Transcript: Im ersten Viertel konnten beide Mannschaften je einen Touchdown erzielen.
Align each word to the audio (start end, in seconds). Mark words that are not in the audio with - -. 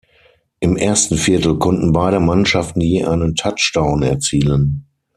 Im 0.59 0.77
ersten 0.77 1.15
Viertel 1.15 1.59
konnten 1.59 1.93
beide 1.93 2.19
Mannschaften 2.19 2.81
je 2.81 3.05
einen 3.05 3.35
Touchdown 3.35 4.01
erzielen. 4.01 4.87